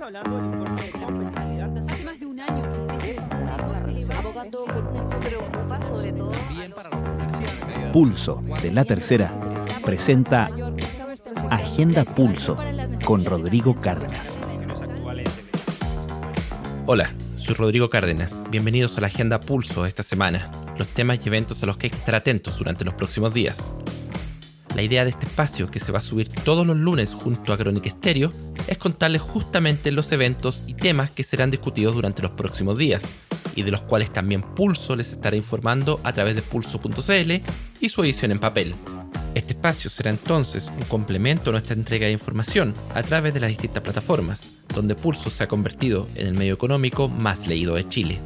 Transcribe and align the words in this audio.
Estamos 0.00 0.16
hablando 0.16 0.36
del 0.38 0.54
informe 0.54 0.82
de 0.82 0.92
competitividad. 0.92 1.76
Hace 1.76 2.04
más 2.04 2.18
de 2.20 2.24
un 2.26 2.40
año 2.40 2.86
que 3.00 3.10
el 3.10 4.12
abogando 4.12 4.64
por 4.64 4.86
un 4.86 5.20
preocupa 5.20 5.80
sobre 5.82 6.12
todo 6.14 6.32
Pulso 7.92 8.42
de 8.62 8.72
la 8.72 8.84
Tercera 8.86 9.30
presenta 9.84 10.48
Agenda 11.50 12.04
Pulso 12.04 12.56
con 13.04 13.26
Rodrigo 13.26 13.76
Cárdenas. 13.78 14.40
Hola, 16.86 17.12
soy 17.36 17.54
Rodrigo 17.54 17.90
Cárdenas. 17.90 18.42
Bienvenidos 18.48 18.96
a 18.96 19.02
la 19.02 19.08
Agenda 19.08 19.38
Pulso 19.38 19.84
esta 19.84 20.02
semana, 20.02 20.50
los 20.78 20.88
temas 20.88 21.20
y 21.22 21.28
eventos 21.28 21.62
a 21.62 21.66
los 21.66 21.76
que 21.76 21.88
hay 21.88 21.90
que 21.90 21.98
estar 21.98 22.14
atentos 22.14 22.56
durante 22.56 22.86
los 22.86 22.94
próximos 22.94 23.34
días. 23.34 23.74
La 24.74 24.80
idea 24.80 25.04
de 25.04 25.10
este 25.10 25.26
espacio, 25.26 25.70
que 25.70 25.78
se 25.78 25.92
va 25.92 25.98
a 25.98 26.02
subir 26.02 26.30
todos 26.30 26.66
los 26.66 26.76
lunes 26.76 27.12
junto 27.12 27.52
a 27.52 27.58
Crónica 27.58 27.88
Estéreo, 27.88 28.30
es 28.70 28.78
contarles 28.78 29.20
justamente 29.20 29.90
los 29.90 30.12
eventos 30.12 30.62
y 30.66 30.74
temas 30.74 31.10
que 31.10 31.24
serán 31.24 31.50
discutidos 31.50 31.96
durante 31.96 32.22
los 32.22 32.30
próximos 32.30 32.78
días, 32.78 33.02
y 33.56 33.64
de 33.64 33.72
los 33.72 33.82
cuales 33.82 34.12
también 34.12 34.42
Pulso 34.42 34.94
les 34.94 35.10
estará 35.10 35.36
informando 35.36 36.00
a 36.04 36.12
través 36.12 36.36
de 36.36 36.42
pulso.cl 36.42 37.32
y 37.80 37.88
su 37.88 38.02
edición 38.04 38.30
en 38.30 38.38
papel. 38.38 38.74
Este 39.34 39.54
espacio 39.54 39.90
será 39.90 40.10
entonces 40.10 40.68
un 40.68 40.84
complemento 40.84 41.50
a 41.50 41.52
nuestra 41.52 41.74
entrega 41.74 42.06
de 42.06 42.12
información 42.12 42.72
a 42.94 43.02
través 43.02 43.34
de 43.34 43.40
las 43.40 43.50
distintas 43.50 43.82
plataformas, 43.82 44.48
donde 44.72 44.94
Pulso 44.94 45.30
se 45.30 45.42
ha 45.42 45.48
convertido 45.48 46.06
en 46.14 46.28
el 46.28 46.34
medio 46.34 46.54
económico 46.54 47.08
más 47.08 47.48
leído 47.48 47.74
de 47.74 47.88
Chile. 47.88 48.20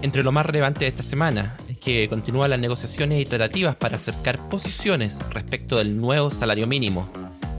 Entre 0.00 0.22
lo 0.22 0.32
más 0.32 0.46
relevante 0.46 0.80
de 0.80 0.88
esta 0.88 1.02
semana 1.02 1.56
es 1.68 1.76
que 1.76 2.08
continúan 2.08 2.50
las 2.50 2.60
negociaciones 2.60 3.20
y 3.20 3.26
tratativas 3.26 3.76
para 3.76 3.96
acercar 3.96 4.38
posiciones 4.48 5.18
respecto 5.28 5.76
del 5.76 6.00
nuevo 6.00 6.30
salario 6.30 6.66
mínimo. 6.66 7.10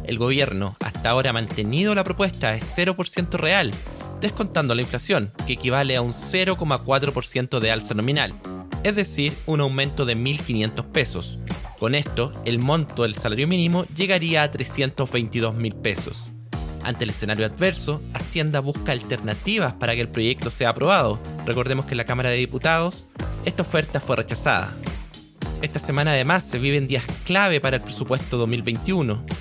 El 0.06 0.18
gobierno 0.18 0.76
hasta 1.02 1.10
ahora 1.10 1.34
mantenido 1.34 1.96
la 1.96 2.04
propuesta 2.04 2.52
de 2.52 2.60
0% 2.60 3.32
real, 3.32 3.74
descontando 4.22 4.76
la 4.76 4.84
inflación, 4.84 5.34
que 5.48 5.54
equivale 5.54 5.96
a 5.96 6.02
un 6.04 6.14
0,4% 6.14 7.60
de 7.60 7.72
alza 7.72 7.96
nominal, 7.96 8.36
es 8.84 8.96
decir, 8.96 9.34
un 9.48 9.62
aumento 9.62 10.06
de 10.06 10.16
1.500 10.16 10.86
pesos. 10.92 11.40
Con 11.80 11.96
esto, 11.96 12.32
el 12.46 12.60
monto 12.60 13.02
del 13.02 13.16
salario 13.16 13.48
mínimo 13.48 13.88
llegaría 13.96 14.44
a 14.44 14.52
322 14.52 15.56
mil 15.56 15.74
pesos. 15.74 16.30
Ante 16.84 17.06
el 17.06 17.10
escenario 17.10 17.48
adverso, 17.48 18.00
Hacienda 18.14 18.60
busca 18.60 18.92
alternativas 18.92 19.74
para 19.74 19.96
que 19.96 20.02
el 20.02 20.10
proyecto 20.10 20.52
sea 20.52 20.70
aprobado. 20.70 21.20
Recordemos 21.48 21.86
que 21.86 21.96
en 21.96 21.98
la 21.98 22.06
Cámara 22.06 22.30
de 22.30 22.38
Diputados 22.38 23.06
esta 23.44 23.64
oferta 23.64 24.00
fue 24.00 24.18
rechazada. 24.18 24.72
Esta 25.64 25.80
semana 25.80 26.12
además 26.12 26.44
se 26.44 26.60
viven 26.60 26.86
días 26.86 27.06
clave 27.26 27.60
para 27.60 27.78
el 27.78 27.82
presupuesto 27.82 28.38
2021. 28.38 29.41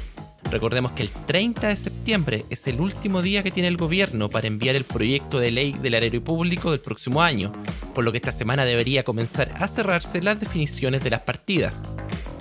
Recordemos 0.50 0.92
que 0.92 1.04
el 1.04 1.10
30 1.10 1.68
de 1.68 1.76
septiembre 1.76 2.44
es 2.50 2.66
el 2.66 2.80
último 2.80 3.22
día 3.22 3.44
que 3.44 3.52
tiene 3.52 3.68
el 3.68 3.76
gobierno 3.76 4.28
para 4.28 4.48
enviar 4.48 4.74
el 4.74 4.82
proyecto 4.82 5.38
de 5.38 5.52
ley 5.52 5.72
del 5.80 5.94
erario 5.94 6.24
público 6.24 6.72
del 6.72 6.80
próximo 6.80 7.22
año, 7.22 7.52
por 7.94 8.02
lo 8.02 8.10
que 8.10 8.18
esta 8.18 8.32
semana 8.32 8.64
debería 8.64 9.04
comenzar 9.04 9.54
a 9.60 9.68
cerrarse 9.68 10.20
las 10.20 10.40
definiciones 10.40 11.04
de 11.04 11.10
las 11.10 11.20
partidas. 11.20 11.80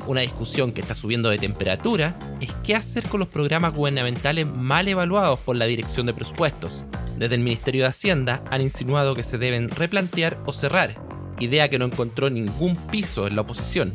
Una 0.07 0.21
discusión 0.21 0.71
que 0.71 0.81
está 0.81 0.95
subiendo 0.95 1.29
de 1.29 1.37
temperatura 1.37 2.17
es 2.41 2.51
qué 2.63 2.75
hacer 2.75 3.03
con 3.07 3.19
los 3.19 3.29
programas 3.29 3.75
gubernamentales 3.75 4.47
mal 4.47 4.87
evaluados 4.87 5.39
por 5.41 5.55
la 5.55 5.65
Dirección 5.65 6.07
de 6.07 6.15
Presupuestos. 6.15 6.83
Desde 7.19 7.35
el 7.35 7.41
Ministerio 7.41 7.83
de 7.83 7.89
Hacienda 7.89 8.43
han 8.49 8.61
insinuado 8.61 9.13
que 9.13 9.21
se 9.21 9.37
deben 9.37 9.69
replantear 9.69 10.39
o 10.47 10.53
cerrar, 10.53 10.95
idea 11.39 11.69
que 11.69 11.77
no 11.77 11.85
encontró 11.85 12.31
ningún 12.31 12.75
piso 12.75 13.27
en 13.27 13.35
la 13.35 13.41
oposición, 13.41 13.93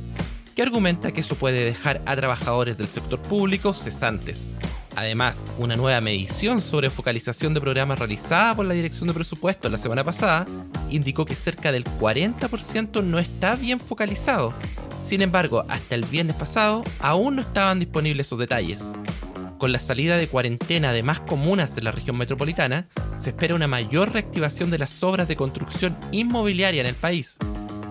que 0.54 0.62
argumenta 0.62 1.12
que 1.12 1.20
eso 1.20 1.34
puede 1.36 1.64
dejar 1.64 2.00
a 2.06 2.16
trabajadores 2.16 2.78
del 2.78 2.86
sector 2.86 3.20
público 3.20 3.74
cesantes. 3.74 4.54
Además, 4.96 5.44
una 5.58 5.74
nueva 5.74 6.00
medición 6.00 6.60
sobre 6.60 6.88
focalización 6.88 7.52
de 7.52 7.60
programas 7.60 7.98
realizada 7.98 8.54
por 8.54 8.64
la 8.64 8.74
Dirección 8.74 9.08
de 9.08 9.14
Presupuestos 9.14 9.70
la 9.70 9.78
semana 9.78 10.04
pasada 10.04 10.44
indicó 10.88 11.24
que 11.24 11.34
cerca 11.34 11.72
del 11.72 11.84
40% 11.84 13.02
no 13.02 13.18
está 13.18 13.56
bien 13.56 13.80
focalizado. 13.80 14.54
Sin 15.02 15.20
embargo, 15.20 15.64
hasta 15.68 15.96
el 15.96 16.04
viernes 16.04 16.36
pasado 16.36 16.84
aún 17.00 17.36
no 17.36 17.42
estaban 17.42 17.80
disponibles 17.80 18.28
esos 18.28 18.38
detalles. 18.38 18.84
Con 19.58 19.72
la 19.72 19.80
salida 19.80 20.16
de 20.16 20.28
cuarentena 20.28 20.92
de 20.92 21.02
más 21.02 21.20
comunas 21.20 21.76
en 21.76 21.84
la 21.84 21.90
región 21.90 22.16
metropolitana, 22.16 22.86
se 23.20 23.30
espera 23.30 23.54
una 23.54 23.66
mayor 23.66 24.12
reactivación 24.12 24.70
de 24.70 24.78
las 24.78 25.02
obras 25.02 25.26
de 25.26 25.36
construcción 25.36 25.96
inmobiliaria 26.12 26.80
en 26.80 26.86
el 26.86 26.94
país. 26.94 27.36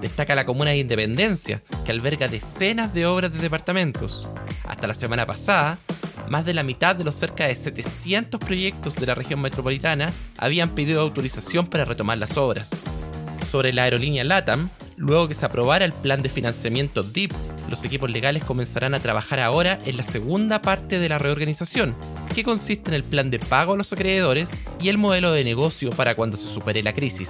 Destaca 0.04 0.36
la 0.36 0.44
comuna 0.44 0.72
de 0.72 0.80
Independencia, 0.80 1.62
que 1.86 1.92
alberga 1.94 2.28
decenas 2.28 2.94
de 2.94 3.06
obras 3.06 3.32
de 3.32 3.40
departamentos. 3.40 4.28
Hasta 4.68 4.86
la 4.86 4.94
semana 4.94 5.26
pasada, 5.26 5.78
más 6.28 6.46
de 6.46 6.54
la 6.54 6.62
mitad 6.62 6.94
de 6.94 7.06
los 7.06 7.16
cerca 7.16 7.48
de 7.48 7.56
700 7.56 8.38
proyectos 8.38 8.98
de 8.98 9.06
la 9.06 9.16
región 9.16 9.40
metropolitana 9.40 10.12
habían 10.38 10.72
pedido 10.72 11.00
autorización 11.00 11.68
para 11.68 11.86
retomar 11.86 12.18
las 12.18 12.36
obras. 12.36 12.70
Sobre 13.50 13.72
la 13.72 13.84
aerolínea 13.84 14.26
LATAM, 14.26 14.70
luego 14.98 15.30
que 15.30 15.36
se 15.36 15.46
aprobara 15.46 15.86
el 15.86 15.94
plan 15.94 16.22
de 16.22 16.28
financiamiento 16.28 17.02
DIP, 17.02 17.32
los 17.70 17.86
equipos 17.86 18.12
legales 18.12 18.44
comenzarán 18.44 18.94
a 18.96 19.00
trabajar 19.00 19.40
ahora 19.40 19.78
en 19.86 19.96
la 19.96 20.04
segunda 20.04 20.62
parte 20.62 21.00
de 21.00 21.08
la 21.08 21.18
reorganización, 21.18 21.96
que 22.36 22.44
consiste 22.44 22.90
en 22.90 22.96
el 22.96 23.04
plan 23.04 23.32
de 23.32 23.40
pago 23.40 23.72
a 23.72 23.78
los 23.78 23.94
acreedores 23.94 24.52
y 24.82 24.90
el 24.90 24.98
modelo 24.98 25.32
de 25.32 25.46
negocio 25.46 25.92
para 25.92 26.16
cuando 26.16 26.36
se 26.36 26.50
supere 26.50 26.84
la 26.84 26.92
crisis. 26.92 27.30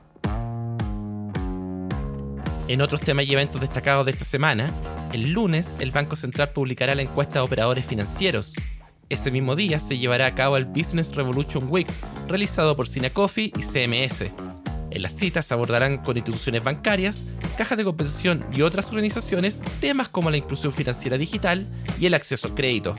En 2.71 2.81
otros 2.81 3.01
temas 3.01 3.25
y 3.25 3.33
eventos 3.33 3.59
destacados 3.59 4.05
de 4.05 4.13
esta 4.13 4.23
semana, 4.23 4.73
el 5.11 5.33
lunes 5.33 5.75
el 5.81 5.91
Banco 5.91 6.15
Central 6.15 6.51
publicará 6.51 6.95
la 6.95 7.01
encuesta 7.01 7.33
de 7.33 7.39
operadores 7.41 7.85
financieros. 7.85 8.53
Ese 9.09 9.29
mismo 9.29 9.57
día 9.57 9.81
se 9.81 9.97
llevará 9.97 10.27
a 10.27 10.35
cabo 10.35 10.55
el 10.55 10.63
Business 10.63 11.13
Revolution 11.13 11.65
Week, 11.67 11.85
realizado 12.29 12.77
por 12.77 12.87
Sinacofi 12.87 13.51
y 13.57 13.61
CMS. 13.61 14.31
En 14.89 15.01
las 15.01 15.11
citas 15.17 15.47
se 15.47 15.53
abordarán 15.53 15.97
con 15.97 16.15
instituciones 16.15 16.63
bancarias, 16.63 17.25
cajas 17.57 17.77
de 17.77 17.83
compensación 17.83 18.45
y 18.55 18.61
otras 18.61 18.87
organizaciones 18.87 19.59
temas 19.81 20.07
como 20.07 20.31
la 20.31 20.37
inclusión 20.37 20.71
financiera 20.71 21.17
digital 21.17 21.67
y 21.99 22.05
el 22.05 22.13
acceso 22.13 22.47
al 22.47 22.55
crédito. 22.55 22.95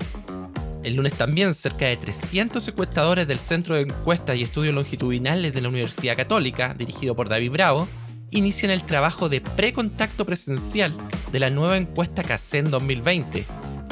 El 0.85 0.97
lunes 0.97 1.15
también 1.15 1.55
cerca 1.55 1.87
de 1.87 1.97
300 1.97 2.69
encuestadores 2.69 3.27
del 3.27 3.39
Centro 3.39 3.77
de 3.77 3.83
Encuestas 3.83 4.37
y 4.37 4.43
Estudios 4.43 4.75
Longitudinales 4.75 5.55
de 5.55 5.63
la 5.63 5.71
Universidad 5.71 6.15
Católica, 6.15 6.75
dirigido 6.75 7.15
por 7.15 7.31
David 7.31 7.53
Bravo, 7.53 7.89
inician 8.33 8.71
el 8.71 8.85
trabajo 8.85 9.29
de 9.29 9.41
precontacto 9.41 10.25
presencial 10.25 10.95
de 11.31 11.39
la 11.39 11.51
nueva 11.51 11.77
encuesta 11.77 12.25
CACEN 12.25 12.71
2020 12.71 13.45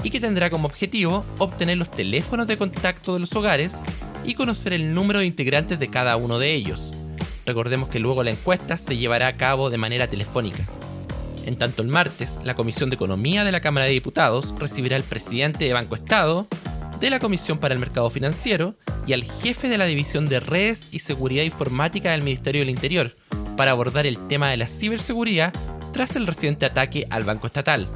y 0.03 0.11
que 0.11 0.19
tendrá 0.19 0.51
como 0.51 0.67
objetivo 0.67 1.25
obtener 1.39 1.77
los 1.77 1.91
teléfonos 1.91 2.47
de 2.47 2.57
contacto 2.57 3.15
de 3.15 3.21
los 3.21 3.35
hogares 3.35 3.75
y 4.25 4.35
conocer 4.35 4.73
el 4.73 4.95
número 4.95 5.21
de 5.21 5.27
integrantes 5.27 5.79
de 5.79 5.89
cada 5.89 6.17
uno 6.17 6.39
de 6.39 6.55
ellos. 6.55 6.91
Recordemos 7.45 7.91
que 7.91 7.99
luego 7.99 8.23
la 8.23 8.31
encuesta 8.31 8.77
se 8.79 8.97
llevará 8.97 9.29
a 9.29 9.37
cabo 9.37 9.71
de 9.71 9.79
manera 9.79 10.09
telefónica. 10.09 10.67
En 11.45 11.57
tanto, 11.57 11.83
el 11.83 11.89
martes, 11.89 12.39
la 12.43 12.55
Comisión 12.55 12.91
de 12.91 12.97
Economía 12.97 13.45
de 13.45 13.53
la 13.53 13.61
Cámara 13.61 13.87
de 13.87 13.93
Diputados 13.93 14.55
recibirá 14.59 14.97
al 14.97 15.03
presidente 15.03 15.65
de 15.65 15.73
Banco 15.73 15.97
Estado, 15.97 16.47
de 16.99 17.11
la 17.11 17.19
Comisión 17.19 17.59
para 17.59 17.75
el 17.75 17.81
Mercado 17.81 18.11
Financiero 18.11 18.75
y 19.07 19.15
al 19.15 19.25
jefe 19.25 19.69
de 19.69 19.79
la 19.79 19.87
División 19.87 20.27
de 20.27 20.41
Redes 20.41 20.87
y 20.91 20.99
Seguridad 21.01 21.45
Informática 21.45 22.13
del 22.13 22.23
Ministerio 22.23 22.61
del 22.61 22.71
Interior 22.71 23.17
para 23.61 23.73
abordar 23.73 24.07
el 24.07 24.17
tema 24.27 24.49
de 24.49 24.57
la 24.57 24.67
ciberseguridad 24.67 25.53
tras 25.93 26.17
el 26.17 26.27
reciente 26.27 26.65
ataque 26.65 27.07
al 27.11 27.25
Banco 27.25 27.47
Estatal. 27.47 27.91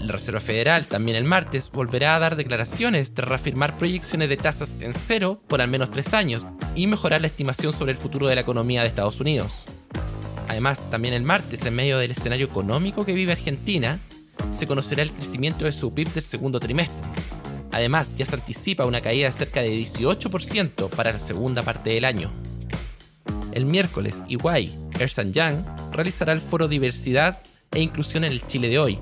La 0.00 0.10
Reserva 0.10 0.40
Federal 0.40 0.86
también 0.86 1.16
el 1.16 1.22
martes 1.22 1.70
volverá 1.70 2.16
a 2.16 2.18
dar 2.18 2.34
declaraciones 2.34 3.14
tras 3.14 3.28
reafirmar 3.28 3.78
proyecciones 3.78 4.28
de 4.28 4.36
tasas 4.36 4.76
en 4.80 4.92
cero 4.92 5.40
por 5.46 5.62
al 5.62 5.68
menos 5.68 5.92
tres 5.92 6.12
años 6.14 6.48
y 6.74 6.88
mejorar 6.88 7.20
la 7.20 7.28
estimación 7.28 7.72
sobre 7.72 7.92
el 7.92 7.98
futuro 7.98 8.26
de 8.26 8.34
la 8.34 8.40
economía 8.40 8.82
de 8.82 8.88
Estados 8.88 9.20
Unidos. 9.20 9.62
Además, 10.48 10.84
también 10.90 11.14
el 11.14 11.22
martes, 11.22 11.64
en 11.64 11.76
medio 11.76 11.98
del 11.98 12.10
escenario 12.10 12.46
económico 12.46 13.04
que 13.04 13.12
vive 13.12 13.34
Argentina, 13.34 14.00
se 14.50 14.66
conocerá 14.66 15.04
el 15.04 15.12
crecimiento 15.12 15.64
de 15.64 15.70
su 15.70 15.94
PIB 15.94 16.12
del 16.12 16.24
segundo 16.24 16.58
trimestre. 16.58 17.06
Además, 17.70 18.10
ya 18.16 18.26
se 18.26 18.34
anticipa 18.34 18.84
una 18.84 19.00
caída 19.00 19.26
de 19.26 19.32
cerca 19.32 19.62
de 19.62 19.70
18% 19.78 20.90
para 20.90 21.12
la 21.12 21.20
segunda 21.20 21.62
parte 21.62 21.90
del 21.90 22.04
año. 22.04 22.32
El 23.56 23.64
miércoles, 23.64 24.22
Iguay, 24.28 24.70
Ernst 25.00 25.18
Young 25.32 25.64
realizará 25.90 26.34
el 26.34 26.42
foro 26.42 26.68
Diversidad 26.68 27.40
e 27.72 27.80
Inclusión 27.80 28.24
en 28.24 28.32
el 28.32 28.46
Chile 28.46 28.68
de 28.68 28.78
hoy. 28.78 28.98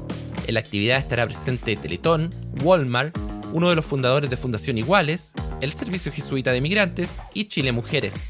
En 0.47 0.55
la 0.55 0.61
actividad 0.61 0.99
estará 0.99 1.27
presente 1.27 1.75
Teletón, 1.75 2.31
Walmart, 2.63 3.19
uno 3.53 3.69
de 3.69 3.75
los 3.75 3.85
fundadores 3.85 4.31
de 4.31 4.37
Fundación 4.37 4.79
Iguales, 4.79 5.33
el 5.61 5.73
Servicio 5.73 6.13
Jesuita 6.13 6.53
de 6.53 6.61
Migrantes 6.61 7.17
y 7.35 7.47
Chile 7.47 7.73
Mujeres. 7.73 8.29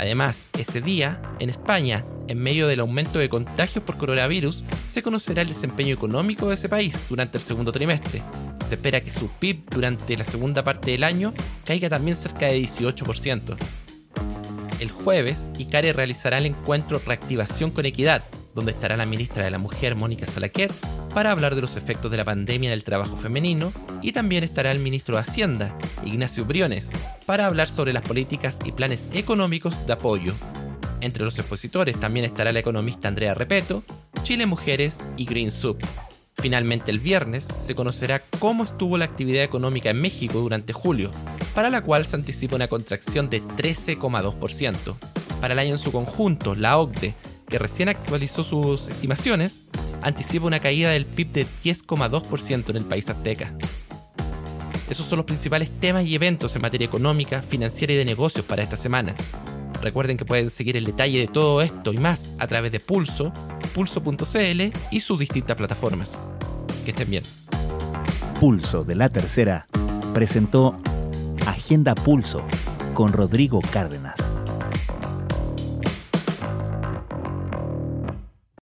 Además, 0.00 0.48
ese 0.58 0.80
día, 0.80 1.22
en 1.38 1.50
España, 1.50 2.04
en 2.26 2.38
medio 2.38 2.66
del 2.66 2.80
aumento 2.80 3.20
de 3.20 3.28
contagios 3.28 3.84
por 3.84 3.96
coronavirus, 3.96 4.64
se 4.88 5.04
conocerá 5.04 5.42
el 5.42 5.48
desempeño 5.48 5.94
económico 5.94 6.48
de 6.48 6.54
ese 6.54 6.68
país 6.68 7.00
durante 7.08 7.38
el 7.38 7.44
segundo 7.44 7.70
trimestre. 7.70 8.22
Se 8.68 8.74
espera 8.74 9.00
que 9.00 9.12
su 9.12 9.28
PIB 9.28 9.70
durante 9.70 10.16
la 10.16 10.24
segunda 10.24 10.64
parte 10.64 10.90
del 10.90 11.04
año 11.04 11.32
caiga 11.64 11.88
también 11.88 12.16
cerca 12.16 12.46
de 12.46 12.60
18%. 12.60 13.56
El 14.84 14.90
jueves, 14.90 15.50
ICARE 15.56 15.94
realizará 15.94 16.36
el 16.36 16.44
encuentro 16.44 17.00
Reactivación 17.06 17.70
con 17.70 17.86
Equidad, 17.86 18.22
donde 18.54 18.72
estará 18.72 18.98
la 18.98 19.06
ministra 19.06 19.42
de 19.42 19.50
la 19.50 19.56
Mujer, 19.56 19.96
Mónica 19.96 20.26
Salaquer, 20.26 20.70
para 21.14 21.30
hablar 21.30 21.54
de 21.54 21.62
los 21.62 21.78
efectos 21.78 22.10
de 22.10 22.18
la 22.18 22.24
pandemia 22.26 22.68
en 22.68 22.74
el 22.74 22.84
trabajo 22.84 23.16
femenino, 23.16 23.72
y 24.02 24.12
también 24.12 24.44
estará 24.44 24.70
el 24.72 24.80
ministro 24.80 25.14
de 25.14 25.22
Hacienda, 25.22 25.74
Ignacio 26.04 26.44
Briones, 26.44 26.90
para 27.24 27.46
hablar 27.46 27.70
sobre 27.70 27.94
las 27.94 28.06
políticas 28.06 28.58
y 28.62 28.72
planes 28.72 29.08
económicos 29.14 29.86
de 29.86 29.94
apoyo. 29.94 30.34
Entre 31.00 31.24
los 31.24 31.38
expositores 31.38 31.98
también 31.98 32.26
estará 32.26 32.52
la 32.52 32.58
economista 32.58 33.08
Andrea 33.08 33.32
Repeto, 33.32 33.84
Chile 34.22 34.44
Mujeres 34.44 34.98
y 35.16 35.24
Green 35.24 35.50
Soup. 35.50 35.82
Finalmente 36.36 36.90
el 36.90 36.98
viernes 36.98 37.48
se 37.58 37.74
conocerá 37.74 38.22
cómo 38.38 38.64
estuvo 38.64 38.98
la 38.98 39.06
actividad 39.06 39.44
económica 39.44 39.88
en 39.88 40.02
México 40.02 40.40
durante 40.40 40.74
julio, 40.74 41.10
para 41.54 41.70
la 41.70 41.82
cual 41.82 42.06
se 42.06 42.16
anticipa 42.16 42.56
una 42.56 42.68
contracción 42.68 43.30
de 43.30 43.42
13,2%. 43.42 44.96
Para 45.40 45.54
el 45.54 45.58
año 45.58 45.72
en 45.72 45.78
su 45.78 45.92
conjunto, 45.92 46.54
la 46.54 46.78
OCDE 46.78 47.14
que 47.48 47.58
recién 47.58 47.88
actualizó 47.88 48.42
sus 48.42 48.88
estimaciones, 48.88 49.62
anticipa 50.02 50.46
una 50.46 50.60
caída 50.60 50.90
del 50.90 51.06
PIB 51.06 51.32
de 51.32 51.46
10,2% 51.64 52.70
en 52.70 52.76
el 52.76 52.84
país 52.84 53.08
azteca. 53.08 53.54
Esos 54.90 55.06
son 55.06 55.18
los 55.18 55.26
principales 55.26 55.70
temas 55.80 56.04
y 56.04 56.14
eventos 56.14 56.54
en 56.56 56.62
materia 56.62 56.86
económica, 56.86 57.42
financiera 57.42 57.92
y 57.92 57.96
de 57.96 58.04
negocios 58.04 58.44
para 58.44 58.62
esta 58.62 58.76
semana. 58.76 59.14
Recuerden 59.80 60.16
que 60.16 60.24
pueden 60.24 60.50
seguir 60.50 60.76
el 60.76 60.84
detalle 60.84 61.18
de 61.18 61.26
todo 61.26 61.62
esto 61.62 61.92
y 61.92 61.98
más 61.98 62.34
a 62.38 62.46
través 62.46 62.72
de 62.72 62.80
Pulso, 62.80 63.32
pulso.cl 63.74 64.62
y 64.90 65.00
sus 65.00 65.18
distintas 65.18 65.56
plataformas. 65.56 66.10
Que 66.84 66.90
estén 66.90 67.10
bien. 67.10 67.24
Pulso 68.40 68.84
de 68.84 68.94
la 68.94 69.08
Tercera 69.08 69.66
presentó 70.12 70.78
Agenda 71.64 71.94
Pulso 71.94 72.42
con 72.92 73.14
Rodrigo 73.14 73.58
Cárdenas. 73.72 74.13